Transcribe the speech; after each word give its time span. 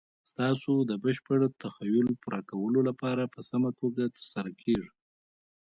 ستاسو 0.31 0.73
د 0.89 0.91
بشپړ 1.03 1.39
تخیل 1.63 2.07
پوره 2.21 2.41
کولو 2.51 2.79
لپاره 2.89 3.31
په 3.33 3.39
سمه 3.49 3.69
توګه 3.79 4.03
تر 4.17 4.23
سره 4.33 4.49
کیږي. 4.61 4.89